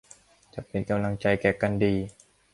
[0.53, 1.93] จะเป็นกำลังใจแก่กันดี